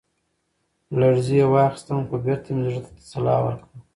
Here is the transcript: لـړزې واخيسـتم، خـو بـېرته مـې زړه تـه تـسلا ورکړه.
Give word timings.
لـړزې 0.99 1.41
واخيسـتم، 1.53 1.99
خـو 2.07 2.15
بـېرته 2.23 2.49
مـې 2.55 2.61
زړه 2.69 2.79
تـه 2.85 2.91
تـسلا 2.97 3.35
ورکړه. 3.41 3.75